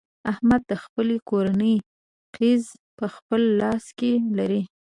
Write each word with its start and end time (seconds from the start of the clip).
احمد 0.31 0.61
د 0.71 0.73
خپلې 0.83 1.17
کورنۍ 1.29 1.75
قېزه 2.35 2.73
په 2.97 3.05
خپل 3.15 3.41
لاس 3.61 3.85
کې 3.99 4.11
لري. 4.37 4.61